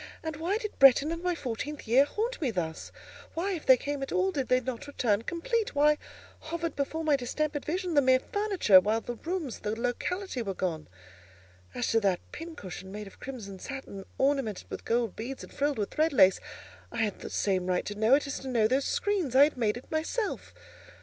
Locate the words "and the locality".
9.57-10.41